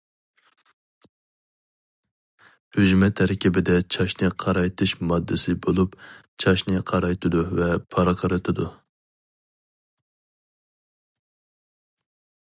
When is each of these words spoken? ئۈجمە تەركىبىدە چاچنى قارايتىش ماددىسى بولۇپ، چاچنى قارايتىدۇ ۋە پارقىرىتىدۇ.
ئۈجمە 2.83 3.09
تەركىبىدە 3.19 3.75
چاچنى 3.95 4.29
قارايتىش 4.43 4.93
ماددىسى 5.11 5.53
بولۇپ، 5.67 5.93
چاچنى 6.45 6.81
قارايتىدۇ 6.91 7.43
ۋە 7.61 7.69
پارقىرىتىدۇ. 7.97 8.67